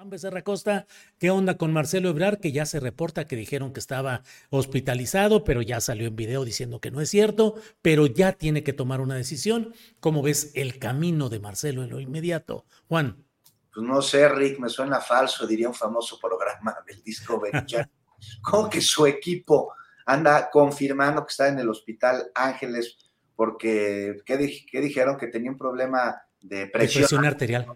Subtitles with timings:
[0.00, 0.86] Juan Becerra Costa,
[1.18, 2.40] ¿qué onda con Marcelo Ebrar?
[2.40, 6.80] Que ya se reporta que dijeron que estaba hospitalizado, pero ya salió en video diciendo
[6.80, 9.74] que no es cierto, pero ya tiene que tomar una decisión.
[10.00, 12.64] ¿Cómo ves el camino de Marcelo en lo inmediato?
[12.88, 13.26] Juan.
[13.74, 17.90] Pues no sé, Rick, me suena falso, diría un famoso programa del Discovery Channel.
[18.40, 19.74] ¿Cómo que su equipo
[20.06, 22.96] anda confirmando que está en el hospital Ángeles
[23.36, 25.18] porque, ¿qué, di- qué dijeron?
[25.18, 27.02] Que tenía un problema de presión.
[27.02, 27.66] Presión arterial.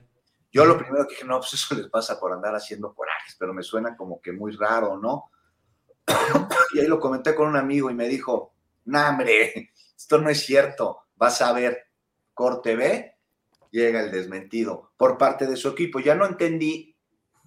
[0.55, 3.53] Yo lo primero que dije, no, pues eso les pasa por andar haciendo corajes, pero
[3.53, 5.33] me suena como que muy raro, ¿no?
[6.75, 8.55] y ahí lo comenté con un amigo y me dijo,
[8.85, 11.89] no, hombre, esto no es cierto, vas a ver,
[12.35, 13.17] corte B,
[13.73, 15.99] llega el desmentido por parte de su equipo.
[15.99, 16.97] Ya no entendí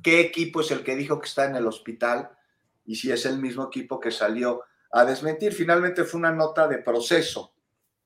[0.04, 2.30] qué equipo es el que dijo que está en el hospital
[2.84, 5.54] y si es el mismo equipo que salió a desmentir.
[5.54, 7.54] Finalmente fue una nota de proceso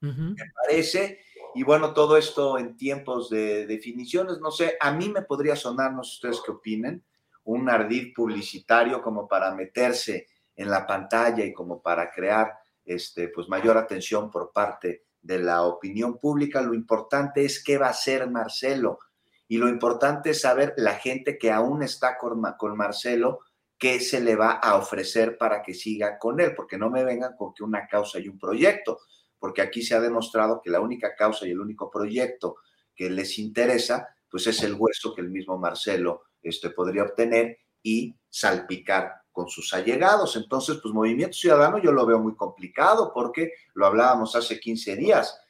[0.03, 0.35] Ujú.
[0.67, 1.25] parece.
[1.53, 5.93] Y bueno, todo esto en tiempos de definiciones, no sé, a mí me podría sonar,
[5.93, 7.03] no sé ustedes qué opinen,
[7.43, 12.53] un ardid publicitario como para meterse en la pantalla y como para crear
[12.85, 16.61] este, pues mayor atención por parte de la opinión pública.
[16.61, 18.99] Lo importante es qué va a hacer Marcelo
[19.47, 23.41] y lo importante es saber la gente que aún está con, con Marcelo,
[23.77, 27.35] qué se le va a ofrecer para que siga con él, porque no me vengan
[27.35, 28.99] con que una causa y un proyecto
[29.41, 32.57] porque aquí se ha demostrado que la única causa y el único proyecto
[32.95, 38.15] que les interesa, pues es el hueso que el mismo Marcelo este, podría obtener y
[38.29, 40.35] salpicar con sus allegados.
[40.35, 45.41] Entonces, pues Movimiento Ciudadano yo lo veo muy complicado porque lo hablábamos hace 15 días.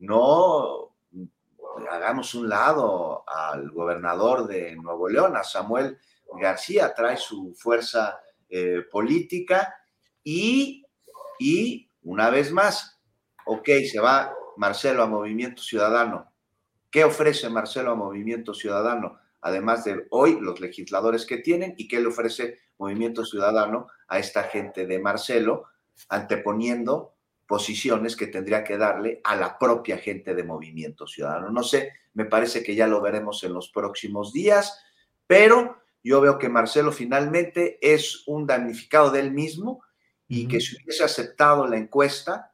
[0.00, 0.94] No
[1.90, 5.98] hagamos un lado al gobernador de Nuevo León, a Samuel
[6.38, 9.74] García, trae su fuerza eh, política
[10.22, 10.84] y,
[11.38, 12.99] y una vez más,
[13.50, 16.32] ok, se va Marcelo a Movimiento Ciudadano.
[16.88, 19.18] ¿Qué ofrece Marcelo a Movimiento Ciudadano?
[19.40, 24.44] Además de hoy los legisladores que tienen y qué le ofrece Movimiento Ciudadano a esta
[24.44, 25.64] gente de Marcelo,
[26.08, 31.50] anteponiendo posiciones que tendría que darle a la propia gente de Movimiento Ciudadano.
[31.50, 34.80] No sé, me parece que ya lo veremos en los próximos días,
[35.26, 39.82] pero yo veo que Marcelo finalmente es un damnificado de él mismo
[40.28, 42.49] y que si hubiese aceptado la encuesta,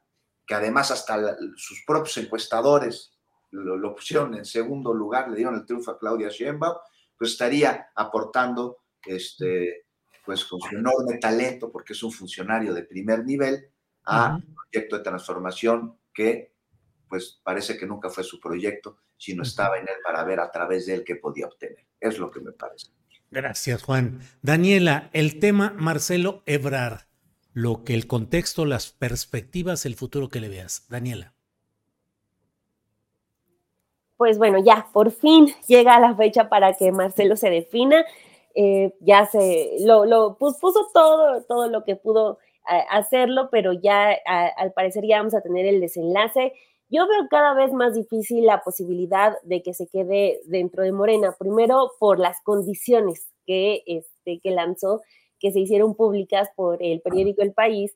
[0.47, 3.13] que además hasta la- sus propios encuestadores
[3.51, 6.77] lo, lo pusieron en segundo lugar, le dieron el triunfo a Claudia Sheinbaum,
[7.17, 9.85] pues estaría aportando, este,
[10.25, 13.69] pues con su enorme talento, porque es un funcionario de primer nivel,
[14.05, 16.53] a un proyecto de transformación que
[17.09, 20.85] pues parece que nunca fue su proyecto, sino estaba en él para ver a través
[20.85, 21.87] de él qué podía obtener.
[21.99, 22.87] Es lo que me parece.
[23.31, 24.19] Gracias, Juan.
[24.41, 27.06] Daniela, el tema Marcelo Ebrar,
[27.57, 30.85] lo que el contexto, las perspectivas, el futuro que le veas.
[30.89, 31.33] Daniela.
[34.15, 38.05] Pues bueno, ya, por fin llega la fecha para que Marcelo se defina.
[38.53, 42.37] Eh, ya se lo, puso todo, todo lo que pudo
[42.71, 44.15] eh, hacerlo, pero ya
[44.55, 46.53] al parecer ya vamos a tener el desenlace.
[46.89, 51.35] Yo veo cada vez más difícil la posibilidad de que se quede dentro de Morena,
[51.39, 55.01] primero por las condiciones que, este, que lanzó,
[55.39, 57.95] que se hicieron públicas por el periódico El País,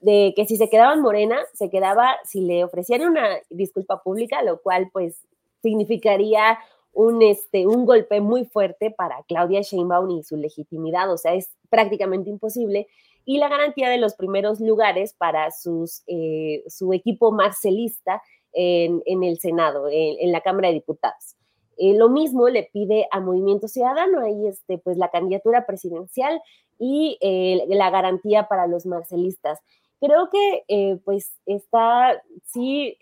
[0.00, 4.42] de que si se quedaba en Morena, se quedaba, si le ofrecieran una disculpa pública,
[4.42, 5.26] lo cual pues
[5.62, 6.58] significaría
[6.92, 11.50] un, este, un golpe muy fuerte para Claudia Sheinbaum y su legitimidad, o sea, es
[11.68, 12.88] prácticamente imposible.
[13.24, 19.38] Y la garantía de los primeros lugares para sus, eh, su equipo marcelista en, el
[19.38, 21.36] Senado, en, la Cámara de Diputados.
[21.76, 26.40] Eh, lo mismo le pide a Movimiento Ciudadano, ahí este, pues la candidatura presidencial
[26.78, 29.60] y eh, la garantía para los marcelistas.
[29.98, 32.98] Creo que pues está, sí,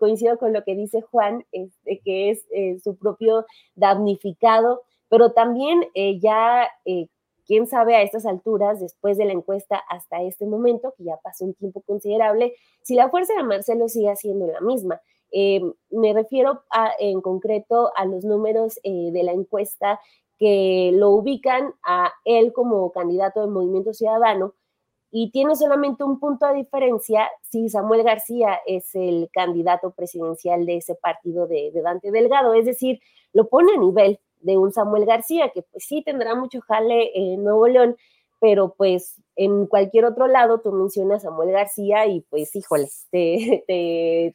[0.00, 2.44] coincido con lo que dice Juan, este, que es
[2.82, 3.46] su propio
[3.76, 5.84] damnificado, pero también
[6.18, 6.68] ya
[7.46, 11.44] quién sabe a estas alturas, después de la encuesta hasta este momento, que ya pasó
[11.44, 15.00] un tiempo considerable, si la fuerza de Marcelo sigue siendo la misma.
[15.36, 16.62] Eh, me refiero
[17.00, 20.00] en concreto a los números eh, de la encuesta
[20.44, 24.52] que lo ubican a él como candidato del Movimiento Ciudadano
[25.10, 30.76] y tiene solamente un punto de diferencia si Samuel García es el candidato presidencial de
[30.76, 33.00] ese partido de, de Dante Delgado, es decir,
[33.32, 37.42] lo pone a nivel de un Samuel García, que pues sí tendrá mucho jale en
[37.42, 37.96] Nuevo León,
[38.38, 44.34] pero pues en cualquier otro lado tú mencionas a Samuel García y pues híjole, te,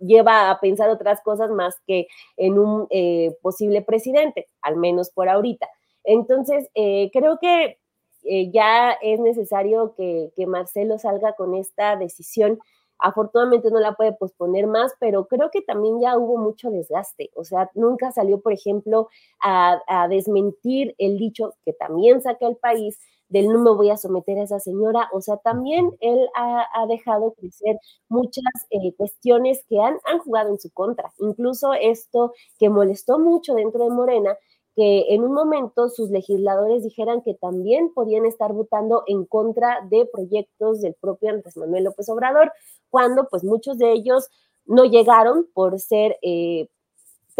[0.00, 5.28] lleva a pensar otras cosas más que en un eh, posible presidente, al menos por
[5.28, 5.68] ahorita.
[6.04, 7.78] Entonces, eh, creo que
[8.24, 12.58] eh, ya es necesario que, que Marcelo salga con esta decisión
[13.00, 17.30] Afortunadamente no la puede posponer más, pero creo que también ya hubo mucho desgaste.
[17.34, 19.08] O sea, nunca salió, por ejemplo,
[19.42, 22.98] a, desmentir el dicho que también saca el país
[23.30, 25.08] del no me voy a someter a esa señora.
[25.12, 27.78] O sea, también él ha, dejado crecer
[28.08, 31.12] muchas eh, cuestiones que han, han jugado en su contra.
[31.18, 34.36] Incluso esto que molestó mucho dentro de Morena,
[34.74, 40.06] que en un momento sus legisladores dijeran que también podían estar votando en contra de
[40.06, 42.52] proyectos del propio Andrés Manuel López Obrador,
[42.88, 44.28] cuando pues muchos de ellos
[44.66, 46.68] no llegaron por ser eh,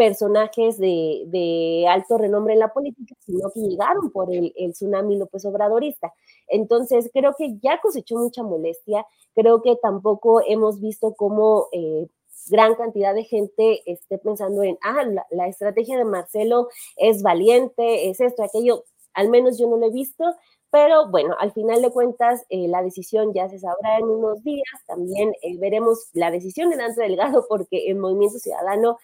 [0.01, 6.11] personajes de, alto renombre en la política, sino que llegaron por el, tsunami López Obradorista.
[6.47, 9.05] Entonces, creo que ya cosechó mucha molestia,
[9.35, 12.07] creo que tampoco hemos visto cómo eh,
[12.47, 18.21] gran cantidad de gente esté pensando en, ah, la, estrategia de Marcelo es valiente, es
[18.21, 20.35] esto, aquello, al menos yo no lo he visto,
[20.71, 24.65] pero bueno, al final de cuentas, eh, la decisión ya se sabrá en unos días.
[24.87, 28.97] También eh, veremos la decisión de Dante Delgado, porque el Movimiento Ciudadano,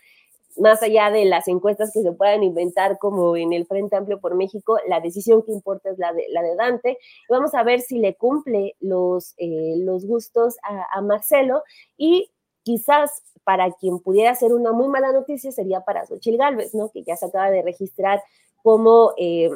[0.59, 4.35] más allá de las encuestas que se puedan inventar, como en el Frente Amplio por
[4.35, 6.97] México, la decisión que importa es la de, la de Dante.
[7.29, 11.63] vamos a ver si le cumple los, eh, los gustos a, Marcelo
[11.95, 12.31] y
[12.63, 16.89] quizás para quien pudiera ser una muy mala noticia sería para Xochitl Gálvez, ¿no?
[16.89, 18.21] Que ya se acaba de registrar
[18.61, 19.49] como eh,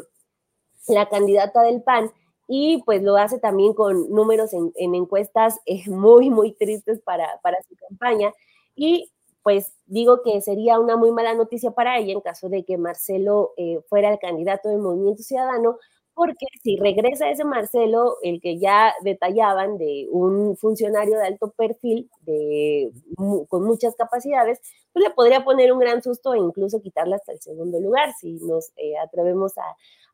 [0.88, 2.12] la candidata del PAN
[2.48, 7.58] y pues lo hace también con números en, encuestas eh, muy, muy tristes para, para
[7.64, 8.34] su campaña.
[8.76, 9.12] Y
[9.44, 13.54] pues digo que sería una muy mala noticia para ella en caso de que Marcelo
[13.58, 15.78] eh, fuera el candidato del Movimiento Ciudadano,
[16.14, 22.10] porque si regresa ese Marcelo, el que ya detallaban de un funcionario de alto perfil,
[22.22, 22.92] de,
[23.48, 24.60] con muchas capacidades,
[24.94, 28.34] pues le podría poner un gran susto e incluso quitarle hasta el segundo lugar, si
[28.42, 29.54] nos eh, atrevemos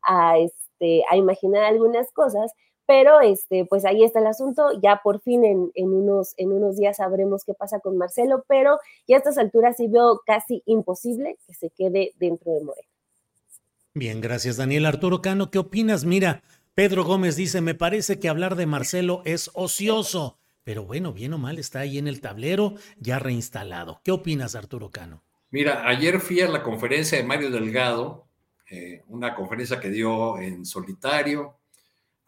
[0.02, 2.52] a, este, a imaginar algunas cosas.
[2.88, 4.70] Pero este, pues ahí está el asunto.
[4.82, 8.78] Ya por fin en, en, unos, en unos días sabremos qué pasa con Marcelo, pero
[9.06, 12.88] ya a estas alturas sí veo casi imposible que se quede dentro de Moreno.
[13.92, 14.86] Bien, gracias Daniel.
[14.86, 16.06] Arturo Cano, ¿qué opinas?
[16.06, 16.42] Mira,
[16.74, 21.38] Pedro Gómez dice, me parece que hablar de Marcelo es ocioso, pero bueno, bien o
[21.38, 24.00] mal está ahí en el tablero ya reinstalado.
[24.02, 25.24] ¿Qué opinas, Arturo Cano?
[25.50, 28.28] Mira, ayer fui a la conferencia de Mario Delgado,
[28.70, 31.57] eh, una conferencia que dio en solitario,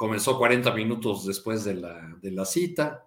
[0.01, 3.07] comenzó 40 minutos después de la, de la cita,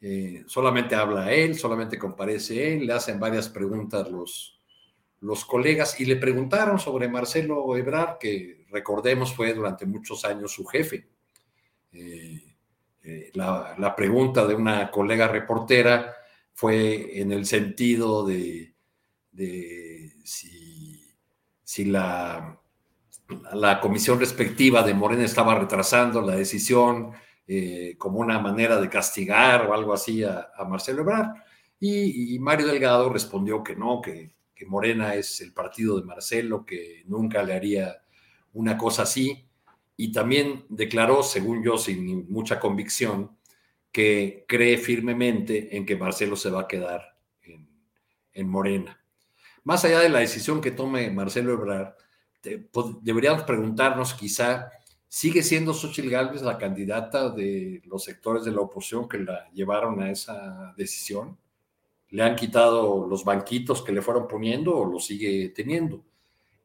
[0.00, 4.58] eh, solamente habla él, solamente comparece él, le hacen varias preguntas los,
[5.20, 10.64] los colegas y le preguntaron sobre Marcelo Ebrard, que recordemos fue durante muchos años su
[10.64, 11.10] jefe.
[11.92, 12.56] Eh,
[13.02, 16.16] eh, la, pregunta de una colega reportera
[16.54, 18.72] fue en el sentido de,
[20.24, 22.58] si, la,
[23.52, 27.12] la, comisión respectiva de Morena estaba retrasando la decisión
[27.46, 31.36] eh, como una manera de castigar o algo así a, Marcelo Ebrard.
[31.80, 37.02] Y, Mario Delgado respondió que no, que, que Morena es el partido de Marcelo, que
[37.06, 37.98] nunca le haría
[38.54, 39.46] una cosa así.
[39.96, 43.36] Y también declaró, según yo, sin mucha convicción,
[43.94, 47.16] que cree firmemente en que Marcelo se va a quedar
[48.32, 49.00] en, Morena.
[49.62, 51.94] Más allá de la decisión que tome Marcelo Ebrard,
[53.02, 54.70] deberíamos preguntarnos quizá,
[55.08, 60.00] ¿sigue siendo Xochitl Gálvez la candidata de los sectores de la oposición que la llevaron
[60.02, 61.36] a esa decisión?
[62.10, 66.04] ¿Le han quitado los banquitos que le fueron poniendo o lo sigue teniendo?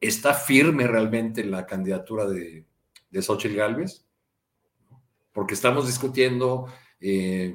[0.00, 2.64] ¿Está firme realmente la candidatura de,
[3.10, 4.04] de Xochitl Gálvez?
[5.32, 6.66] Porque estamos discutiendo
[7.00, 7.54] eh,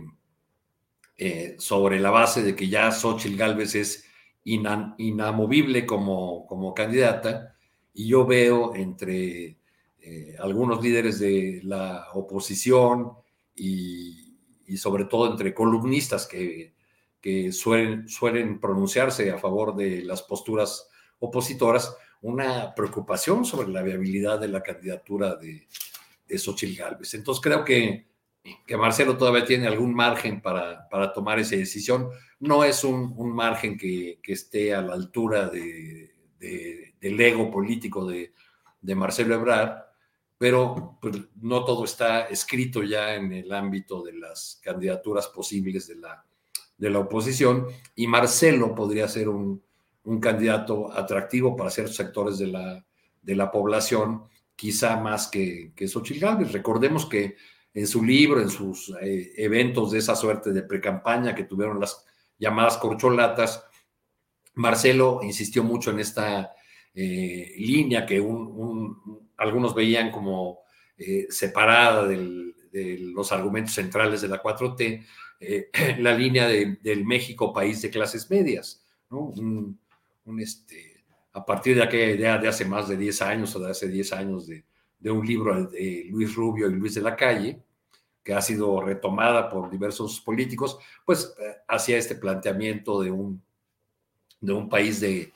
[1.17, 4.05] eh, sobre la base de que ya Xochitl Galvez es
[4.43, 7.54] inamovible como, como candidata,
[7.95, 9.57] y yo veo entre
[10.01, 13.13] eh, algunos líderes de la oposición
[13.55, 14.37] y,
[14.77, 16.73] sobre todo entre columnistas que,
[17.21, 24.39] que suelen, suelen pronunciarse a favor de las posturas opositoras, una preocupación sobre la viabilidad
[24.39, 25.67] de la candidatura de,
[26.27, 27.13] de Xochitl Galvez.
[27.13, 28.05] Entonces creo que
[28.65, 32.09] que Marcelo todavía tiene algún margen para, para tomar esa decisión.
[32.39, 38.05] No es un, un margen que, que, esté a la altura de, del ego político
[38.05, 38.33] de,
[38.81, 39.83] de Marcelo Ebrard,
[40.37, 45.95] pero pues, no todo está escrito ya en el ámbito de las candidaturas posibles de
[45.95, 46.25] la,
[46.77, 49.63] de la oposición y Marcelo podría ser un,
[50.03, 52.85] un candidato atractivo para ciertos sectores de la,
[53.21, 54.23] de la población,
[54.55, 56.51] quizá más que, que Xochitl Gálvez.
[56.51, 57.35] Recordemos que
[57.73, 62.05] en su libro, en sus eh, eventos de esa suerte de precampaña que tuvieron las
[62.37, 63.65] llamadas corcholatas,
[64.55, 66.53] Marcelo insistió mucho en esta
[66.93, 68.23] eh, línea que
[69.37, 70.59] algunos veían como
[70.97, 72.53] eh, separada de
[72.99, 75.05] los argumentos centrales de la 4T,
[75.99, 79.79] la línea del México país de clases medias, un,
[80.39, 83.87] este, a partir de aquella idea de hace más de 10 años o de hace
[83.87, 84.65] 10 años de,
[84.99, 87.61] de un libro de Luis Rubio y Luis de la Calle,
[88.23, 93.43] que ha sido retomada por diversos políticos, pues eh, hacía este planteamiento de un,
[94.45, 95.31] de un país de,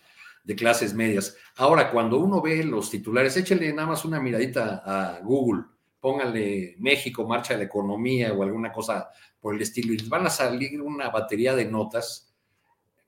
[0.57, 1.37] clases medias.
[1.57, 5.65] Ahora, cuando uno ve los titulares, échale nada más una miradita a Google,
[5.99, 10.29] póngale México, marcha de la economía o alguna cosa por el estilo, y van a
[10.31, 12.33] salir una batería de notas,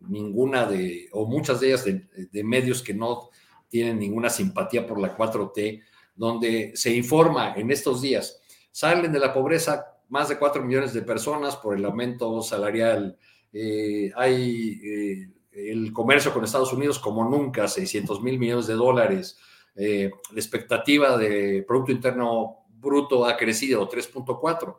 [0.02, 3.30] ninguna de, o muchas de ellas de, de medios que no
[3.70, 5.82] tienen ninguna simpatía por la 4T,
[6.16, 8.42] donde se informa en estos días
[8.72, 13.18] Salen de la pobreza más de 4 millones de personas por el aumento salarial.
[13.52, 19.38] Eh, hay eh, el comercio con Estados Unidos como nunca, 600 mil millones de dólares.
[19.76, 24.78] Eh, la expectativa de Producto Interno Bruto ha crecido 3.4.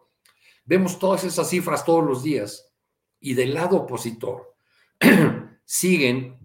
[0.65, 2.73] Vemos todas esas cifras todos los días
[3.21, 4.55] y del lado opositor
[5.65, 6.39] siguen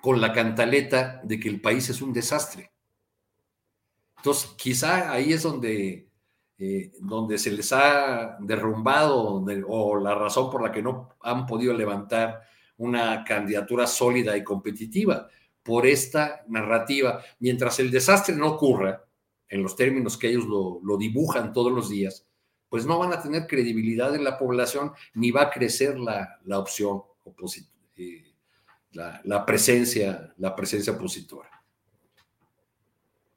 [0.00, 2.72] con la cantaleta de que el país es un desastre.
[4.16, 6.10] Entonces, quizá ahí es donde
[6.62, 11.72] eh, donde se les ha derrumbado o la razón por la que no han podido
[11.72, 12.42] levantar
[12.80, 15.28] una candidatura sólida y competitiva
[15.62, 17.22] por esta narrativa.
[17.38, 19.04] Mientras el desastre no ocurra,
[19.48, 22.26] en los términos que ellos lo, dibujan todos los días,
[22.70, 27.02] pues no van a tener credibilidad en la población ni va a crecer la, opción
[27.24, 28.32] opositora, eh,
[28.92, 31.50] la, presencia, la presencia opositora.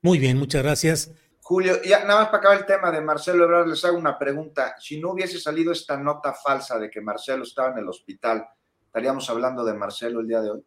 [0.02, 1.12] Muy bien, muchas gracias.
[1.42, 4.76] Julio, ya nada más para acabar el tema de Marcelo Ebrard, les hago una pregunta.
[4.80, 8.48] Si no hubiese salido esta nota falsa de que Marcelo estaba en el hospital,
[8.94, 10.64] ¿estaríamos hablando de Marcelo el día de hoy?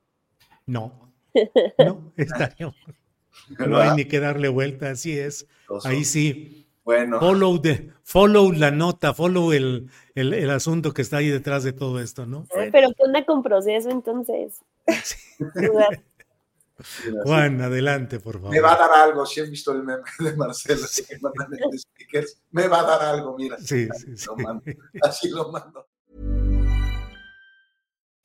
[0.67, 1.13] No,
[1.79, 2.75] no, estaríamos.
[3.65, 5.47] No hay ni que darle vuelta, así es.
[5.85, 6.67] Ahí sí.
[6.83, 7.21] Bueno.
[7.21, 7.63] Follow,
[8.03, 12.47] follow la nota, follow el, el, asunto que está ahí detrás de todo esto, ¿no?
[12.73, 14.61] Pero ¿qué onda con proceso entonces?
[15.05, 15.17] Sí.
[17.25, 18.51] Juan, adelante, por favor.
[18.51, 21.17] Me va a dar algo, si han visto el meme de Marcelo, así que
[21.79, 23.57] stickers, me va a dar algo, mira.
[23.59, 24.29] Sí, sí, sí.
[25.03, 25.87] Así lo mando.